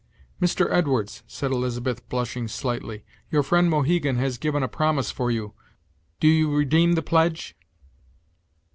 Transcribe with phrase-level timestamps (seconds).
[0.41, 0.67] "Mr.
[0.71, 5.53] Edwards," said Elizabeth, blushing slightly, "your friend Mohegan has given a promise for you.
[6.19, 7.55] Do you redeem the pledge?"